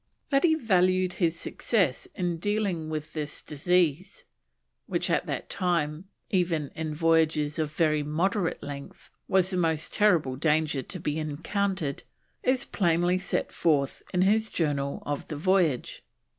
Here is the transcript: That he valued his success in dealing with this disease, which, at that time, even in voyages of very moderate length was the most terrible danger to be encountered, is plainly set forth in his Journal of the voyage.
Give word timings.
That 0.31 0.43
he 0.43 0.55
valued 0.55 1.13
his 1.13 1.37
success 1.39 2.07
in 2.15 2.37
dealing 2.37 2.89
with 2.89 3.13
this 3.13 3.43
disease, 3.43 4.23
which, 4.87 5.11
at 5.11 5.27
that 5.27 5.47
time, 5.47 6.05
even 6.31 6.71
in 6.73 6.95
voyages 6.95 7.59
of 7.59 7.71
very 7.73 8.01
moderate 8.01 8.63
length 8.63 9.11
was 9.27 9.51
the 9.51 9.57
most 9.57 9.93
terrible 9.93 10.37
danger 10.37 10.81
to 10.81 10.99
be 10.99 11.19
encountered, 11.19 12.01
is 12.41 12.65
plainly 12.65 13.19
set 13.19 13.51
forth 13.51 14.01
in 14.11 14.23
his 14.23 14.49
Journal 14.49 15.03
of 15.05 15.27
the 15.27 15.35
voyage. 15.37 16.03